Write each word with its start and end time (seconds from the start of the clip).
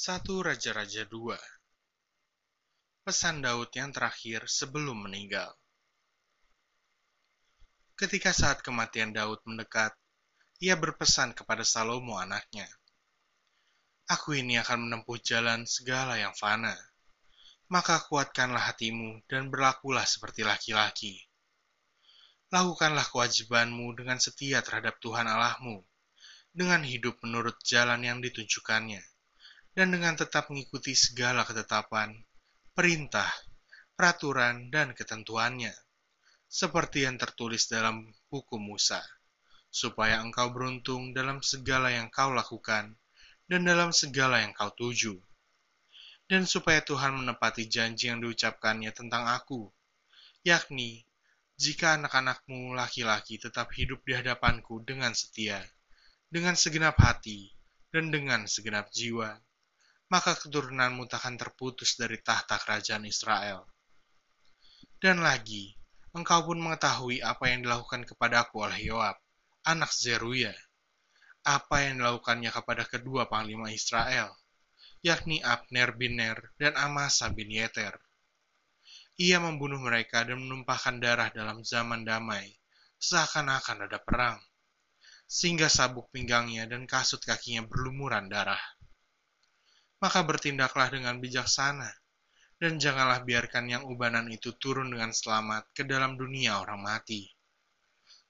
1 0.00 0.24
Raja-Raja 0.24 1.04
2 1.12 3.04
Pesan 3.04 3.44
Daud 3.44 3.68
yang 3.76 3.92
terakhir 3.92 4.48
sebelum 4.48 5.04
meninggal 5.04 5.52
Ketika 8.00 8.32
saat 8.32 8.64
kematian 8.64 9.12
Daud 9.12 9.44
mendekat, 9.44 9.92
ia 10.56 10.80
berpesan 10.80 11.36
kepada 11.36 11.68
Salomo 11.68 12.16
anaknya, 12.16 12.64
Aku 14.08 14.32
ini 14.32 14.56
akan 14.56 14.88
menempuh 14.88 15.20
jalan 15.20 15.68
segala 15.68 16.16
yang 16.16 16.32
fana. 16.32 16.72
Maka 17.68 18.00
kuatkanlah 18.00 18.72
hatimu 18.72 19.28
dan 19.28 19.52
berlakulah 19.52 20.08
seperti 20.08 20.48
laki-laki. 20.48 21.28
Lakukanlah 22.48 23.04
kewajibanmu 23.04 24.00
dengan 24.00 24.16
setia 24.16 24.64
terhadap 24.64 24.96
Tuhan 25.04 25.28
Allahmu, 25.28 25.84
dengan 26.56 26.88
hidup 26.88 27.20
menurut 27.20 27.60
jalan 27.60 28.00
yang 28.00 28.24
ditunjukkannya 28.24 29.09
dan 29.80 29.96
dengan 29.96 30.12
tetap 30.12 30.52
mengikuti 30.52 30.92
segala 30.92 31.40
ketetapan, 31.40 32.12
perintah, 32.76 33.32
peraturan, 33.96 34.68
dan 34.68 34.92
ketentuannya, 34.92 35.72
seperti 36.44 37.08
yang 37.08 37.16
tertulis 37.16 37.64
dalam 37.64 38.12
hukum 38.28 38.60
Musa, 38.60 39.00
supaya 39.72 40.20
engkau 40.20 40.52
beruntung 40.52 41.16
dalam 41.16 41.40
segala 41.40 41.96
yang 41.96 42.12
kau 42.12 42.28
lakukan 42.28 42.92
dan 43.48 43.60
dalam 43.64 43.88
segala 43.88 44.44
yang 44.44 44.52
kau 44.52 44.68
tuju, 44.68 45.16
dan 46.28 46.44
supaya 46.44 46.84
Tuhan 46.84 47.16
menepati 47.16 47.64
janji 47.64 48.12
yang 48.12 48.20
diucapkannya 48.20 48.92
tentang 48.92 49.32
aku, 49.32 49.72
yakni 50.44 51.08
jika 51.56 51.96
anak-anakmu 51.96 52.76
laki-laki 52.76 53.40
tetap 53.40 53.72
hidup 53.72 54.04
di 54.04 54.12
hadapanku 54.12 54.84
dengan 54.84 55.16
setia, 55.16 55.64
dengan 56.28 56.52
segenap 56.52 57.00
hati, 57.00 57.48
dan 57.88 58.12
dengan 58.12 58.44
segenap 58.44 58.92
jiwa, 58.92 59.40
maka 60.10 60.34
keturunanmu 60.34 61.06
takkan 61.06 61.38
terputus 61.38 61.94
dari 61.94 62.18
tahta 62.18 62.58
kerajaan 62.58 63.06
Israel. 63.06 63.62
Dan 64.98 65.22
lagi, 65.22 65.70
engkau 66.12 66.50
pun 66.50 66.58
mengetahui 66.58 67.22
apa 67.22 67.46
yang 67.46 67.62
dilakukan 67.62 68.02
kepadaku 68.02 68.66
oleh 68.66 68.90
Yoab, 68.90 69.16
anak 69.62 69.94
Zeruya, 69.94 70.50
apa 71.46 71.86
yang 71.86 72.02
dilakukannya 72.02 72.50
kepada 72.50 72.84
kedua 72.90 73.30
panglima 73.30 73.70
Israel, 73.70 74.34
yakni 75.00 75.40
Abner 75.46 75.94
bin 75.94 76.18
Ner 76.18 76.52
dan 76.58 76.74
Amasa 76.74 77.30
bin 77.30 77.48
Yeter. 77.48 77.94
Ia 79.14 79.38
membunuh 79.38 79.78
mereka 79.78 80.26
dan 80.26 80.42
menumpahkan 80.42 80.98
darah 80.98 81.30
dalam 81.30 81.62
zaman 81.62 82.02
damai, 82.02 82.50
seakan-akan 82.98 83.86
ada 83.86 84.02
perang, 84.02 84.42
sehingga 85.30 85.70
sabuk 85.70 86.10
pinggangnya 86.10 86.66
dan 86.66 86.82
kasut 86.90 87.22
kakinya 87.22 87.62
berlumuran 87.62 88.26
darah 88.26 88.60
maka 90.00 90.24
bertindaklah 90.24 90.88
dengan 90.88 91.20
bijaksana, 91.20 91.92
dan 92.56 92.80
janganlah 92.80 93.20
biarkan 93.24 93.68
yang 93.68 93.82
ubanan 93.84 94.28
itu 94.32 94.56
turun 94.56 94.88
dengan 94.88 95.12
selamat 95.12 95.68
ke 95.76 95.84
dalam 95.84 96.16
dunia 96.16 96.60
orang 96.60 96.80
mati. 96.80 97.28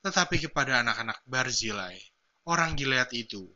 Tetapi 0.02 0.50
kepada 0.50 0.82
anak-anak 0.82 1.22
Barzilai, 1.30 1.94
orang 2.50 2.74
Gilead 2.74 3.10
itu, 3.14 3.46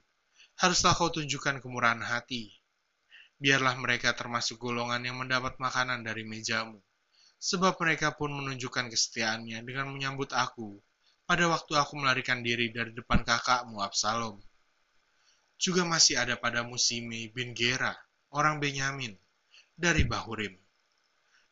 haruslah 0.62 0.95
kau 0.95 1.11
tunjukkan 1.11 1.59
kemurahan 1.59 2.03
hati. 2.03 2.55
Biarlah 3.35 3.75
mereka 3.83 4.15
termasuk 4.15 4.62
golongan 4.62 5.03
yang 5.03 5.19
mendapat 5.19 5.59
makanan 5.59 6.07
dari 6.07 6.23
mejamu, 6.23 6.79
sebab 7.42 7.75
mereka 7.83 8.15
pun 8.15 8.31
menunjukkan 8.31 8.89
kesetiaannya 8.95 9.67
dengan 9.67 9.91
menyambut 9.91 10.31
aku 10.31 10.79
pada 11.27 11.48
waktu 11.51 11.73
aku 11.75 11.98
melarikan 11.98 12.45
diri 12.45 12.70
dari 12.70 12.92
depan 12.92 13.25
kakakmu 13.25 13.81
Absalom 13.81 14.39
juga 15.59 15.87
masih 15.87 16.19
ada 16.19 16.35
pada 16.35 16.67
Musime 16.67 17.31
bin 17.31 17.55
Gera, 17.55 17.95
orang 18.35 18.59
Benyamin, 18.59 19.15
dari 19.75 20.03
Bahurim. 20.07 20.55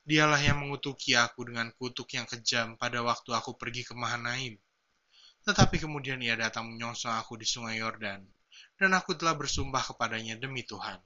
Dialah 0.03 0.43
yang 0.43 0.59
mengutuki 0.67 1.15
aku 1.15 1.47
dengan 1.47 1.71
kutuk 1.79 2.11
yang 2.19 2.27
kejam 2.27 2.75
pada 2.75 2.99
waktu 3.07 3.31
aku 3.31 3.55
pergi 3.55 3.87
ke 3.87 3.95
Mahanaim. 3.95 4.59
Tetapi 5.47 5.79
kemudian 5.79 6.19
ia 6.23 6.35
datang 6.35 6.71
menyongsong 6.75 7.15
aku 7.15 7.39
di 7.39 7.47
sungai 7.47 7.79
Yordan, 7.79 8.23
dan 8.79 8.91
aku 8.95 9.15
telah 9.15 9.39
bersumpah 9.39 9.95
kepadanya 9.95 10.39
demi 10.39 10.67
Tuhan, 10.67 10.99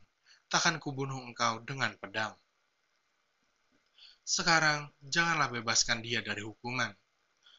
takkan 0.48 0.80
kubunuh 0.80 1.20
engkau 1.24 1.60
dengan 1.64 1.92
pedang. 2.00 2.32
Sekarang, 4.26 4.90
janganlah 5.06 5.52
bebaskan 5.52 6.02
dia 6.02 6.18
dari 6.18 6.42
hukuman, 6.42 6.90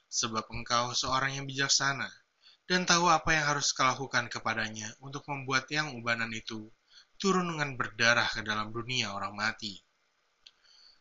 sebab 0.09 0.45
engkau 0.51 0.91
seorang 0.91 1.37
yang 1.39 1.45
bijaksana, 1.47 2.09
dan 2.67 2.83
tahu 2.83 3.07
apa 3.07 3.31
yang 3.31 3.55
harus 3.55 3.71
kau 3.71 3.87
lakukan 3.87 4.27
kepadanya 4.27 4.91
untuk 4.99 5.23
membuat 5.31 5.71
yang 5.71 5.95
ubanan 5.95 6.27
itu 6.35 6.67
turun 7.15 7.47
dengan 7.55 7.79
berdarah 7.79 8.27
ke 8.27 8.43
dalam 8.43 8.75
dunia 8.75 9.15
orang 9.15 9.31
mati. 9.33 9.79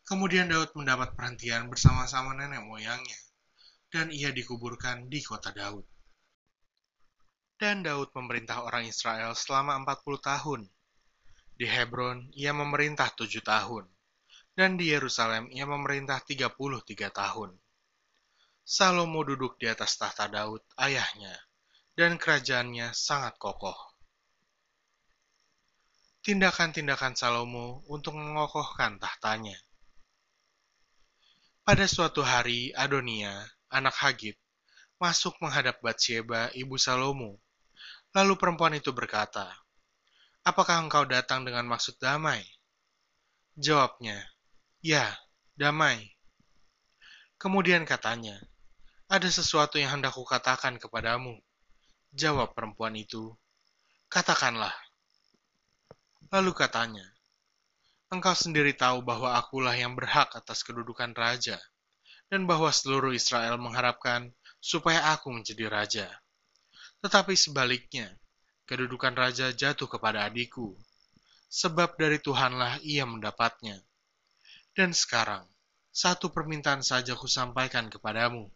Kemudian 0.06 0.46
Daud 0.46 0.70
mendapat 0.78 1.18
perhentian 1.18 1.66
bersama-sama 1.66 2.38
nenek 2.38 2.62
moyangnya, 2.62 3.18
dan 3.90 4.14
ia 4.14 4.30
dikuburkan 4.30 5.10
di 5.10 5.18
kota 5.26 5.50
Daud. 5.50 5.82
Dan 7.58 7.82
Daud 7.82 8.14
memerintah 8.14 8.62
orang 8.62 8.86
Israel 8.86 9.34
selama 9.34 9.74
40 9.82 10.22
tahun. 10.22 10.60
Di 11.56 11.66
Hebron, 11.66 12.30
ia 12.38 12.54
memerintah 12.54 13.10
tujuh 13.18 13.42
tahun, 13.42 13.90
dan 14.54 14.78
di 14.78 14.94
Yerusalem 14.94 15.50
ia 15.50 15.66
memerintah 15.66 16.22
33 16.22 17.10
tahun. 17.10 17.58
Salomo 18.62 19.26
duduk 19.26 19.58
di 19.58 19.66
atas 19.66 19.98
tahta 19.98 20.30
Daud, 20.30 20.62
ayahnya, 20.78 21.34
dan 21.96 22.20
kerajaannya 22.20 22.92
sangat 22.92 23.40
kokoh. 23.40 23.74
Tindakan-tindakan 26.20 27.16
Salomo 27.16 27.80
untuk 27.88 28.20
mengokohkan 28.20 29.00
tahtanya. 29.00 29.56
Pada 31.64 31.88
suatu 31.88 32.20
hari, 32.20 32.70
Adonia, 32.76 33.32
anak 33.72 33.96
Hagit, 33.96 34.36
masuk 35.00 35.40
menghadap 35.40 35.80
Batsheba, 35.80 36.52
ibu 36.52 36.76
Salomo. 36.76 37.40
Lalu 38.12 38.36
perempuan 38.36 38.76
itu 38.76 38.92
berkata, 38.92 39.48
Apakah 40.46 40.78
engkau 40.84 41.08
datang 41.08 41.42
dengan 41.48 41.64
maksud 41.66 41.96
damai? 41.98 42.44
Jawabnya, 43.56 44.20
Ya, 44.84 45.16
damai. 45.56 46.12
Kemudian 47.40 47.88
katanya, 47.88 48.36
Ada 49.08 49.32
sesuatu 49.32 49.80
yang 49.80 49.98
hendak 49.98 50.12
kukatakan 50.14 50.76
kepadamu. 50.76 51.45
Jawab 52.14 52.54
perempuan 52.54 52.94
itu, 52.94 53.34
katakanlah. 54.06 54.74
Lalu 56.30 56.52
katanya, 56.54 57.06
engkau 58.10 58.34
sendiri 58.34 58.74
tahu 58.74 59.02
bahwa 59.02 59.34
akulah 59.34 59.74
yang 59.74 59.98
berhak 59.98 60.30
atas 60.34 60.62
kedudukan 60.62 61.10
raja, 61.14 61.58
dan 62.30 62.46
bahwa 62.46 62.70
seluruh 62.70 63.14
Israel 63.14 63.58
mengharapkan 63.58 64.30
supaya 64.62 65.14
aku 65.14 65.34
menjadi 65.34 65.66
raja. 65.66 66.06
Tetapi 67.02 67.34
sebaliknya, 67.34 68.14
kedudukan 68.66 69.14
raja 69.14 69.50
jatuh 69.54 69.86
kepada 69.86 70.26
adikku, 70.26 70.74
sebab 71.50 71.98
dari 71.98 72.18
Tuhanlah 72.18 72.82
ia 72.82 73.06
mendapatnya. 73.06 73.82
Dan 74.74 74.94
sekarang, 74.94 75.46
satu 75.90 76.28
permintaan 76.28 76.82
saja 76.84 77.16
kusampaikan 77.16 77.88
kepadamu. 77.88 78.50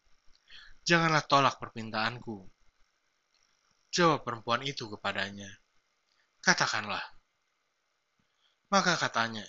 Janganlah 0.84 1.24
tolak 1.24 1.56
permintaanku 1.62 2.59
Jawab 3.90 4.22
perempuan 4.22 4.62
itu 4.62 4.86
kepadanya, 4.86 5.50
Katakanlah. 6.40 7.02
Maka 8.70 8.94
katanya, 8.94 9.42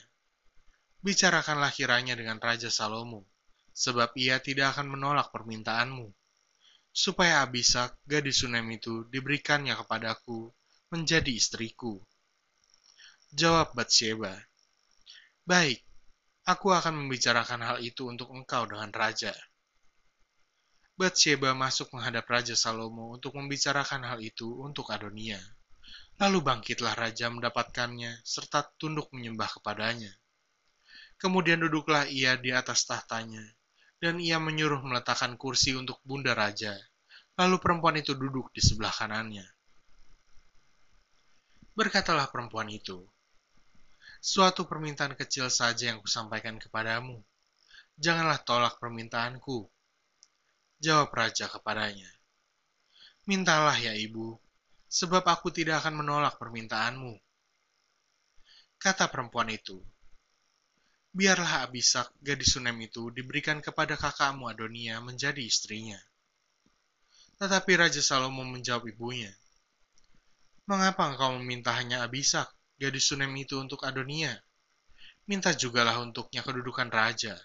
Bicarakanlah 1.01 1.69
kiranya 1.69 2.17
dengan 2.17 2.41
Raja 2.41 2.73
Salomo, 2.73 3.29
sebab 3.73 4.13
ia 4.17 4.41
tidak 4.41 4.77
akan 4.77 4.97
menolak 4.97 5.29
permintaanmu, 5.29 6.09
supaya 6.89 7.45
Abisak, 7.45 8.01
gadis 8.09 8.41
Sunem 8.41 8.65
itu, 8.73 9.05
diberikannya 9.13 9.77
kepadaku 9.77 10.49
menjadi 10.89 11.31
istriku. 11.31 12.01
Jawab 13.33 13.77
Batsheba, 13.77 14.35
Baik, 15.45 15.81
aku 16.49 16.69
akan 16.69 17.05
membicarakan 17.05 17.61
hal 17.65 17.77
itu 17.81 18.09
untuk 18.09 18.29
engkau 18.33 18.65
dengan 18.65 18.89
Raja. 18.89 19.33
Batsheba 20.99 21.55
masuk 21.55 21.91
menghadap 21.95 22.27
Raja 22.27 22.55
Salomo 22.55 23.15
untuk 23.15 23.35
membicarakan 23.35 24.05
hal 24.07 24.19
itu 24.19 24.47
untuk 24.61 24.91
Adonia. 24.91 25.39
Lalu 26.21 26.45
bangkitlah 26.45 26.93
raja 26.93 27.33
mendapatkannya, 27.33 28.21
serta 28.21 28.69
tunduk 28.77 29.09
menyembah 29.09 29.49
kepadanya. 29.57 30.13
Kemudian 31.17 31.65
duduklah 31.65 32.05
ia 32.05 32.37
di 32.37 32.53
atas 32.53 32.85
tahtanya, 32.85 33.41
dan 33.97 34.21
ia 34.21 34.37
menyuruh 34.37 34.85
meletakkan 34.85 35.33
kursi 35.39 35.73
untuk 35.73 35.97
bunda 36.05 36.37
raja. 36.37 36.77
Lalu 37.41 37.57
perempuan 37.57 37.97
itu 37.97 38.13
duduk 38.13 38.53
di 38.53 38.61
sebelah 38.61 38.93
kanannya. 38.93 39.47
Berkatalah 41.73 42.29
perempuan 42.29 42.69
itu, 42.69 43.01
Suatu 44.21 44.69
permintaan 44.69 45.17
kecil 45.17 45.49
saja 45.49 45.89
yang 45.89 45.97
kusampaikan 45.97 46.61
kepadamu. 46.61 47.25
Janganlah 47.97 48.37
tolak 48.45 48.77
permintaanku, 48.77 49.65
Jawab 50.81 51.13
raja 51.13 51.45
kepadanya, 51.45 52.09
Mintalah 53.29 53.77
ya 53.77 53.93
ibu, 53.93 54.33
sebab 54.89 55.21
aku 55.29 55.53
tidak 55.53 55.85
akan 55.85 56.01
menolak 56.01 56.41
permintaanmu. 56.41 57.21
Kata 58.81 59.05
perempuan 59.13 59.53
itu, 59.53 59.77
Biarlah 61.13 61.69
Abisak, 61.69 62.09
gadis 62.17 62.57
Sunem 62.57 62.73
itu, 62.81 63.13
diberikan 63.13 63.61
kepada 63.61 63.93
kakakmu 63.93 64.49
Adonia 64.49 64.97
menjadi 65.05 65.45
istrinya. 65.45 66.01
Tetapi 67.37 67.71
Raja 67.77 68.01
Salomo 68.01 68.41
menjawab 68.41 68.89
ibunya, 68.89 69.29
Mengapa 70.65 71.13
engkau 71.13 71.37
meminta 71.37 71.77
hanya 71.77 72.01
Abisak, 72.01 72.49
gadis 72.81 73.05
Sunem 73.05 73.29
itu 73.37 73.53
untuk 73.61 73.85
Adonia? 73.85 74.33
Minta 75.29 75.53
jugalah 75.53 76.01
untuknya 76.01 76.41
kedudukan 76.41 76.89
raja. 76.89 77.37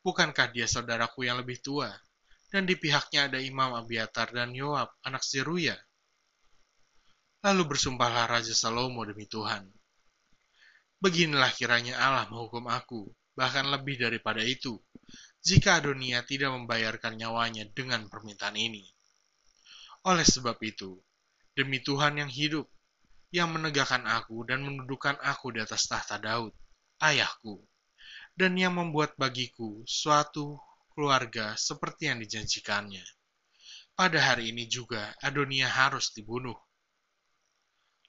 Bukankah 0.00 0.48
dia 0.56 0.64
saudaraku 0.64 1.28
yang 1.28 1.36
lebih 1.36 1.60
tua? 1.60 1.92
Dan 2.52 2.68
di 2.68 2.76
pihaknya 2.76 3.32
ada 3.32 3.40
Imam 3.40 3.72
Abiatar 3.72 4.28
dan 4.36 4.52
Yoab, 4.52 4.92
anak 5.08 5.24
Zeruya. 5.24 5.74
Lalu 7.40 7.64
bersumpahlah 7.64 8.28
Raja 8.28 8.52
Salomo 8.52 9.02
demi 9.08 9.24
Tuhan 9.24 9.72
Beginilah 11.02 11.50
kiranya 11.50 11.98
Allah 11.98 12.30
menghukum 12.30 12.70
aku, 12.70 13.10
bahkan 13.34 13.66
lebih 13.66 13.98
daripada 13.98 14.38
itu, 14.38 14.78
jika 15.42 15.82
Adonia 15.82 16.22
tidak 16.22 16.54
membayarkan 16.54 17.18
nyawanya 17.18 17.66
dengan 17.74 18.06
permintaan 18.06 18.54
ini. 18.54 18.86
Oleh 20.06 20.22
sebab 20.22 20.54
itu, 20.62 21.02
demi 21.58 21.82
Tuhan 21.82 22.22
yang 22.22 22.30
hidup, 22.30 22.70
yang 23.34 23.50
menegakkan 23.50 24.06
aku 24.06 24.46
dan 24.46 24.62
mendudukan 24.62 25.18
aku 25.26 25.50
di 25.50 25.58
atas 25.58 25.90
tahta 25.90 26.22
Daud, 26.22 26.54
ayahku, 27.02 27.58
dan 28.38 28.54
yang 28.54 28.78
membuat 28.78 29.18
bagiku 29.18 29.82
suatu 29.82 30.54
keluarga 30.92 31.58
seperti 31.58 32.12
yang 32.12 32.20
dijanjikannya. 32.20 33.04
Pada 33.92 34.18
hari 34.20 34.52
ini 34.52 34.68
juga 34.68 35.12
Adonia 35.20 35.68
harus 35.68 36.12
dibunuh 36.12 36.56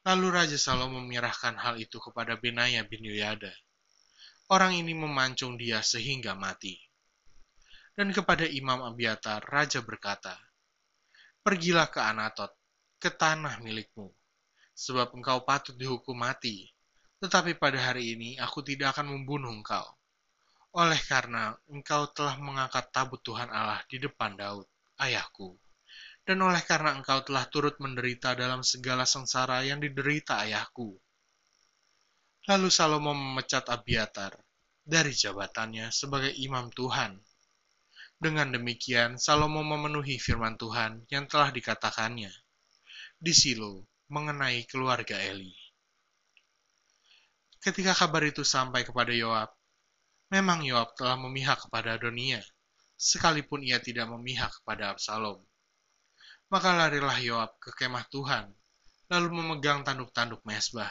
Lalu 0.03 0.35
Raja 0.35 0.59
Salomo 0.59 0.99
menyerahkan 0.99 1.55
hal 1.55 1.79
itu 1.79 1.95
kepada 1.95 2.35
Benaya 2.35 2.83
bin 2.83 3.07
Yoyada. 3.07 3.55
Orang 4.51 4.75
ini 4.75 4.91
memancung 4.91 5.55
dia 5.55 5.79
sehingga 5.79 6.35
mati. 6.35 6.75
Dan 7.95 8.11
kepada 8.11 8.43
Imam 8.43 8.83
Abiatar, 8.83 9.39
Raja 9.47 9.79
berkata, 9.79 10.35
Pergilah 11.39 11.87
ke 11.87 12.03
Anatot, 12.03 12.51
ke 12.99 13.15
tanah 13.15 13.63
milikmu, 13.63 14.11
sebab 14.75 15.15
engkau 15.15 15.47
patut 15.47 15.79
dihukum 15.79 16.19
mati. 16.19 16.67
Tetapi 17.23 17.55
pada 17.55 17.79
hari 17.79 18.19
ini 18.19 18.35
aku 18.35 18.59
tidak 18.59 18.99
akan 18.99 19.07
membunuh 19.07 19.55
engkau. 19.55 19.87
Oleh 20.73 21.01
karena 21.05 21.53
engkau 21.69 22.09
telah 22.09 22.37
mengangkat 22.41 22.89
tabut 22.89 23.21
Tuhan 23.21 23.49
Allah 23.53 23.81
di 23.85 24.01
depan 24.01 24.33
Daud, 24.33 24.65
ayahku 24.97 25.53
dan 26.23 26.39
oleh 26.39 26.63
karena 26.63 26.95
engkau 26.95 27.19
telah 27.19 27.43
turut 27.51 27.75
menderita 27.83 28.31
dalam 28.31 28.63
segala 28.63 29.03
sengsara 29.03 29.59
yang 29.67 29.83
diderita 29.83 30.39
ayahku. 30.39 30.95
Lalu 32.47 32.67
Salomo 32.71 33.11
memecat 33.11 33.67
Abiatar 33.67 34.35
dari 34.83 35.11
jabatannya 35.11 35.91
sebagai 35.91 36.31
imam 36.31 36.71
Tuhan. 36.71 37.19
Dengan 38.19 38.55
demikian, 38.55 39.19
Salomo 39.19 39.59
memenuhi 39.67 40.15
firman 40.15 40.55
Tuhan 40.55 41.03
yang 41.11 41.27
telah 41.27 41.51
dikatakannya 41.51 42.31
di 43.19 43.33
Silo 43.35 43.83
mengenai 44.07 44.63
keluarga 44.67 45.19
Eli. 45.19 45.51
Ketika 47.59 47.95
kabar 47.95 48.23
itu 48.27 48.43
sampai 48.47 48.87
kepada 48.87 49.11
Yoab, 49.11 49.51
memang 50.33 50.65
Yoab 50.65 50.97
telah 50.97 51.13
memihak 51.13 51.69
kepada 51.69 51.93
Adonia, 51.93 52.41
sekalipun 52.97 53.61
ia 53.61 53.77
tidak 53.77 54.09
memihak 54.09 54.49
kepada 54.49 54.89
Absalom. 54.89 55.45
Maka 56.49 56.73
larilah 56.73 57.13
Yoab 57.21 57.53
ke 57.61 57.69
kemah 57.77 58.09
Tuhan, 58.09 58.49
lalu 59.13 59.29
memegang 59.29 59.85
tanduk-tanduk 59.85 60.41
mesbah. 60.41 60.89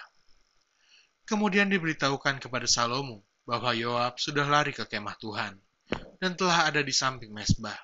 Kemudian 1.27 1.67
diberitahukan 1.67 2.39
kepada 2.39 2.71
Salomo 2.71 3.27
bahwa 3.43 3.75
Yoab 3.75 4.23
sudah 4.23 4.47
lari 4.47 4.71
ke 4.71 4.87
kemah 4.87 5.19
Tuhan 5.19 5.59
dan 6.23 6.39
telah 6.39 6.71
ada 6.71 6.79
di 6.79 6.95
samping 6.95 7.35
mesbah. 7.35 7.79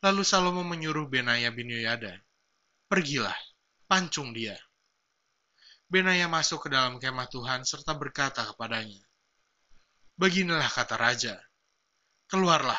Lalu 0.00 0.24
Salomo 0.24 0.64
menyuruh 0.64 1.04
Benaya 1.04 1.52
bin 1.52 1.68
Yoyada, 1.68 2.16
Pergilah, 2.88 3.36
pancung 3.84 4.32
dia. 4.32 4.56
Benaya 5.84 6.24
masuk 6.32 6.64
ke 6.64 6.68
dalam 6.72 6.96
kemah 6.96 7.28
Tuhan 7.28 7.60
serta 7.68 7.92
berkata 7.92 8.40
kepadanya, 8.48 9.04
Beginilah 10.20 10.68
kata 10.68 11.00
Raja, 11.00 11.32
keluarlah. 12.28 12.76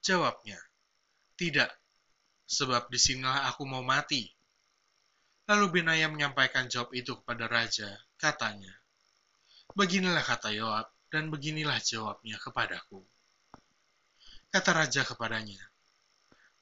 Jawabnya, 0.00 0.56
tidak, 1.36 1.68
sebab 2.48 2.88
di 2.88 2.96
sinilah 2.96 3.44
aku 3.52 3.68
mau 3.68 3.84
mati. 3.84 4.24
Lalu 5.44 5.76
Benaya 5.76 6.08
menyampaikan 6.08 6.72
jawab 6.72 6.96
itu 6.96 7.20
kepada 7.20 7.52
raja, 7.52 8.00
katanya, 8.16 8.72
Beginilah 9.76 10.24
kata 10.24 10.56
Yoab, 10.56 10.88
dan 11.12 11.28
beginilah 11.28 11.76
jawabnya 11.84 12.40
kepadaku. 12.40 13.04
Kata 14.48 14.72
raja 14.72 15.04
kepadanya, 15.04 15.60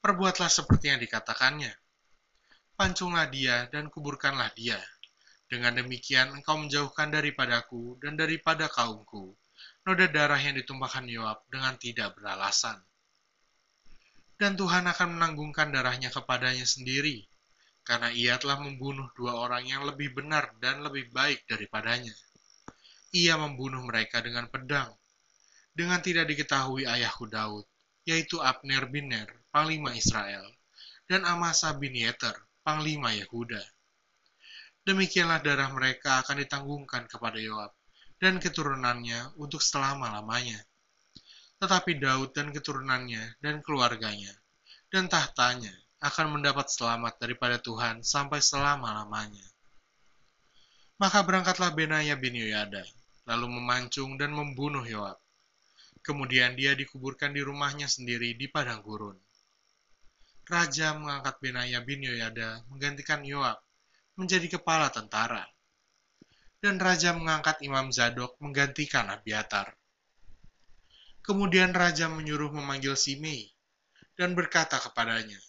Perbuatlah 0.03 0.51
seperti 0.51 0.91
yang 0.91 0.99
dikatakannya. 0.99 1.71
Pancunglah 2.75 3.31
dia 3.31 3.71
dan 3.71 3.87
kuburkanlah 3.87 4.51
dia. 4.51 4.83
Dengan 5.49 5.81
demikian 5.81 6.29
engkau 6.37 6.61
menjauhkan 6.61 7.09
daripadaku 7.09 7.97
dan 7.99 8.13
daripada 8.13 8.69
kaumku 8.69 9.33
noda 9.83 10.05
darah 10.07 10.39
yang 10.39 10.55
ditumpahkan 10.55 11.09
Yoab 11.09 11.41
dengan 11.49 11.73
tidak 11.81 12.13
beralasan 12.15 12.77
dan 14.39 14.55
Tuhan 14.55 14.87
akan 14.87 15.19
menanggungkan 15.19 15.67
darahnya 15.75 16.07
kepadanya 16.15 16.63
sendiri, 16.63 17.27
karena 17.83 18.07
ia 18.07 18.39
telah 18.39 18.55
membunuh 18.55 19.11
dua 19.11 19.35
orang 19.35 19.67
yang 19.67 19.83
lebih 19.83 20.15
benar 20.15 20.55
dan 20.63 20.79
lebih 20.79 21.11
baik 21.11 21.43
daripadanya. 21.43 22.15
Ia 23.11 23.35
membunuh 23.35 23.83
mereka 23.83 24.23
dengan 24.23 24.47
pedang, 24.47 24.95
dengan 25.75 25.99
tidak 25.99 26.31
diketahui 26.31 26.87
ayahku 26.87 27.27
Daud, 27.27 27.67
yaitu 28.07 28.39
Abner 28.39 28.87
bin 28.87 29.11
Ner, 29.11 29.27
panglima 29.51 29.91
Israel, 29.91 30.47
dan 31.11 31.27
Amasa 31.27 31.75
bin 31.75 31.91
Yeter, 31.91 32.39
panglima 32.63 33.11
Yehuda. 33.11 33.59
Demikianlah 34.89 35.45
darah 35.45 35.69
mereka 35.69 36.25
akan 36.25 36.41
ditanggungkan 36.41 37.05
kepada 37.05 37.37
Yoab 37.37 37.69
dan 38.17 38.41
keturunannya 38.41 39.37
untuk 39.37 39.61
selama-lamanya 39.61 40.57
tetapi 41.59 41.99
Daud 41.99 42.31
dan 42.31 42.55
keturunannya 42.55 43.35
dan 43.43 43.59
keluarganya 43.59 44.31
dan 44.87 45.11
tahtanya 45.11 45.75
akan 45.99 46.39
mendapat 46.39 46.71
selamat 46.71 47.19
daripada 47.19 47.59
Tuhan 47.59 47.99
sampai 47.99 48.39
selama-lamanya. 48.39 49.43
Maka 50.95 51.19
berangkatlah 51.27 51.75
Benaya 51.75 52.15
bin 52.15 52.35
Yoyada, 52.35 52.87
lalu 53.27 53.59
memancung 53.59 54.15
dan 54.15 54.31
membunuh 54.31 54.83
Yoab. 54.87 55.19
Kemudian 55.99 56.55
dia 56.55 56.71
dikuburkan 56.79 57.35
di 57.35 57.43
rumahnya 57.43 57.91
sendiri 57.91 58.39
di 58.39 58.47
padang 58.47 58.79
gurun. 58.79 59.19
Raja 60.47 60.95
mengangkat 60.95 61.35
Benaya 61.43 61.83
bin 61.83 62.07
Yoyada 62.07 62.63
menggantikan 62.71 63.19
Yoab 63.27 63.59
menjadi 64.19 64.59
kepala 64.59 64.91
tentara. 64.91 65.47
Dan 66.59 66.75
raja 66.75 67.15
mengangkat 67.15 67.63
Imam 67.63 67.87
Zadok 67.87 68.35
menggantikan 68.43 69.07
Abiatar. 69.07 69.71
Kemudian 71.23 71.71
raja 71.71 72.11
menyuruh 72.11 72.51
memanggil 72.51 72.99
Simei 72.99 73.47
dan 74.19 74.35
berkata 74.35 74.75
kepadanya, 74.75 75.39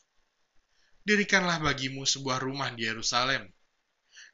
Dirikanlah 1.02 1.58
bagimu 1.58 2.06
sebuah 2.06 2.38
rumah 2.38 2.70
di 2.70 2.86
Yerusalem. 2.86 3.42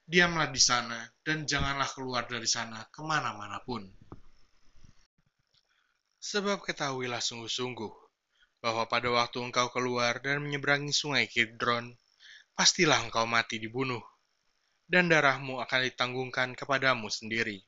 Diamlah 0.04 0.52
di 0.52 0.60
sana 0.60 1.00
dan 1.24 1.48
janganlah 1.48 1.88
keluar 1.88 2.28
dari 2.28 2.44
sana 2.44 2.84
ke 2.92 3.00
mana-mana 3.00 3.62
pun. 3.64 3.86
Sebab 6.20 6.60
ketahuilah 6.60 7.22
sungguh-sungguh 7.22 7.94
bahwa 8.60 8.84
pada 8.90 9.08
waktu 9.14 9.46
engkau 9.46 9.70
keluar 9.70 10.18
dan 10.18 10.42
menyeberangi 10.42 10.90
sungai 10.90 11.30
Kidron, 11.30 11.94
pastilah 12.58 12.98
engkau 13.06 13.22
mati 13.30 13.62
dibunuh, 13.62 14.02
dan 14.86 15.10
darahmu 15.10 15.58
akan 15.62 15.80
ditanggungkan 15.90 16.54
kepadamu 16.54 17.10
sendiri. 17.10 17.62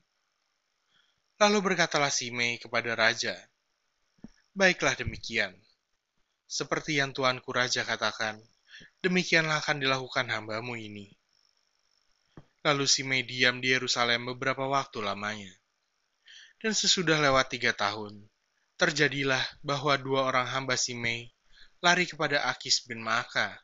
Lalu 1.38 1.75
berkatalah 1.75 2.10
Simei 2.10 2.58
kepada 2.58 2.98
raja, 2.98 3.34
Baiklah 4.58 4.98
demikian. 4.98 5.54
Seperti 6.48 6.98
yang 6.98 7.14
Tuanku 7.14 7.54
Raja 7.54 7.87
katakan, 7.87 8.42
demikianlah 8.98 9.62
akan 9.62 9.78
dilakukan 9.78 10.26
hambamu 10.34 10.75
ini. 10.75 11.14
Lalu 12.66 12.90
Simei 12.90 13.22
diam 13.22 13.62
di 13.62 13.70
Yerusalem 13.70 14.34
beberapa 14.34 14.66
waktu 14.66 14.98
lamanya. 14.98 15.54
Dan 16.58 16.75
sesudah 16.75 17.22
lewat 17.22 17.54
tiga 17.54 17.70
tahun, 17.70 18.18
terjadilah 18.75 19.46
bahwa 19.62 19.94
dua 19.94 20.26
orang 20.26 20.50
hamba 20.50 20.75
Simei 20.75 21.30
lari 21.78 22.10
kepada 22.10 22.50
Akis 22.50 22.82
bin 22.82 22.98
Maaka, 22.98 23.54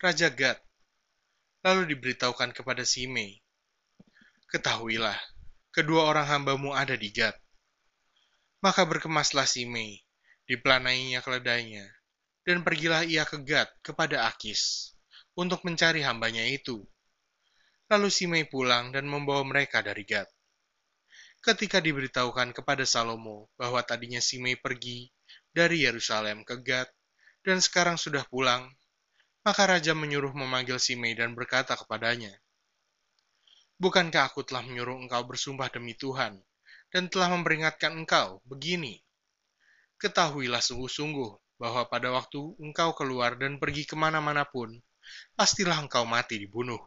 Raja 0.00 0.32
Gad. 0.32 0.56
Lalu 1.66 1.90
diberitahukan 1.90 2.54
kepada 2.54 2.86
Simei, 2.86 3.42
Ketahuilah, 4.48 5.18
kedua 5.74 6.08
orang 6.08 6.24
hambamu 6.24 6.72
ada 6.72 6.96
di 6.96 7.12
Gad. 7.12 7.36
Maka 8.64 8.86
berkemaslah 8.86 9.44
Simei, 9.44 10.00
dipelanainya 10.48 11.20
keledainya, 11.20 11.84
dan 12.46 12.64
pergilah 12.64 13.04
ia 13.04 13.28
ke 13.28 13.42
Gad 13.44 13.68
kepada 13.84 14.24
Akis 14.24 14.94
untuk 15.34 15.66
mencari 15.68 16.00
hambanya 16.00 16.46
itu. 16.46 16.80
Lalu 17.90 18.08
Simei 18.08 18.48
pulang 18.48 18.94
dan 18.94 19.04
membawa 19.04 19.42
mereka 19.42 19.82
dari 19.82 20.06
Gad. 20.06 20.30
Ketika 21.42 21.82
diberitahukan 21.82 22.54
kepada 22.54 22.86
Salomo 22.86 23.50
bahwa 23.58 23.82
tadinya 23.82 24.22
Simei 24.22 24.54
pergi 24.54 25.10
dari 25.50 25.82
Yerusalem 25.82 26.46
ke 26.46 26.56
Gad 26.62 26.88
dan 27.42 27.58
sekarang 27.60 27.98
sudah 27.98 28.22
pulang, 28.30 28.77
maka 29.48 29.64
raja 29.64 29.96
menyuruh 29.96 30.36
memanggil 30.36 30.76
Simei 30.76 31.16
dan 31.16 31.32
berkata 31.32 31.72
kepadanya, 31.72 32.36
Bukankah 33.80 34.28
aku 34.28 34.44
telah 34.44 34.60
menyuruh 34.60 35.00
engkau 35.00 35.24
bersumpah 35.24 35.72
demi 35.72 35.96
Tuhan 35.96 36.36
dan 36.92 37.08
telah 37.08 37.32
memperingatkan 37.32 37.96
engkau 37.96 38.44
begini? 38.44 39.00
Ketahuilah 39.96 40.60
sungguh-sungguh 40.60 41.56
bahwa 41.56 41.88
pada 41.88 42.12
waktu 42.12 42.60
engkau 42.60 42.92
keluar 42.92 43.40
dan 43.40 43.56
pergi 43.56 43.88
ke 43.88 43.96
mana-mana 43.96 44.44
pun, 44.44 44.68
pastilah 45.32 45.80
engkau 45.80 46.04
mati 46.04 46.36
dibunuh. 46.36 46.84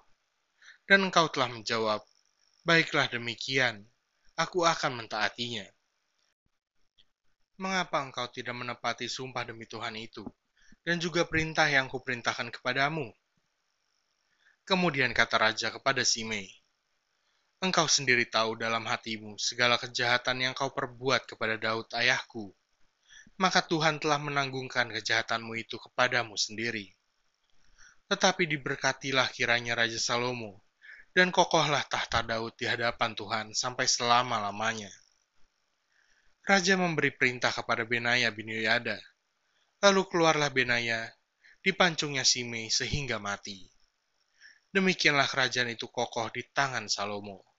Dan 0.86 1.10
engkau 1.10 1.34
telah 1.34 1.50
menjawab, 1.50 2.06
Baiklah 2.62 3.10
demikian, 3.10 3.89
aku 4.38 4.70
akan 4.70 5.01
mentaatinya. 5.01 5.65
Mengapa 7.58 8.06
engkau 8.06 8.30
tidak 8.30 8.53
menepati 8.53 9.10
sumpah 9.10 9.50
demi 9.50 9.65
Tuhan 9.65 9.98
itu? 9.98 10.22
Dan 10.82 10.98
juga 10.98 11.26
perintah 11.30 11.70
yang 11.70 11.86
kuperintahkan 11.86 12.50
kepadamu. 12.50 13.10
Kemudian 14.66 15.14
kata 15.14 15.38
raja 15.42 15.74
kepada 15.74 16.06
Simei, 16.06 16.62
Engkau 17.62 17.86
sendiri 17.86 18.26
tahu 18.26 18.58
dalam 18.58 18.90
hatimu 18.90 19.38
segala 19.38 19.78
kejahatan 19.78 20.42
yang 20.42 20.58
kau 20.58 20.74
perbuat 20.74 21.30
kepada 21.30 21.62
Daud 21.62 21.94
ayahku. 21.94 22.50
Maka 23.38 23.62
Tuhan 23.62 24.02
telah 24.02 24.18
menanggungkan 24.18 24.90
kejahatanmu 24.90 25.54
itu 25.62 25.78
kepadamu 25.78 26.34
sendiri. 26.34 26.90
Tetapi 28.10 28.50
diberkatilah 28.50 29.30
kiranya 29.30 29.78
Raja 29.78 30.02
Salomo, 30.02 30.66
dan 31.14 31.30
kokohlah 31.30 31.86
tahta 31.86 32.26
Daud 32.26 32.58
di 32.58 32.66
hadapan 32.66 33.14
Tuhan 33.14 33.54
sampai 33.54 33.86
selama-lamanya. 33.86 34.90
Raja 36.42 36.74
memberi 36.82 37.14
perintah 37.14 37.54
kepada 37.54 37.86
Benaya 37.86 38.34
bin 38.34 38.50
Yoyada, 38.50 38.98
Lalu 39.82 40.02
keluarlah 40.08 40.54
Benaya, 40.54 41.10
dipancungnya 41.66 42.22
Simei 42.22 42.70
sehingga 42.70 43.18
mati. 43.18 43.66
Demikianlah 44.72 45.28
kerajaan 45.28 45.74
itu 45.74 45.92
kokoh 45.92 46.32
di 46.32 46.48
tangan 46.48 46.88
Salomo. 46.88 47.50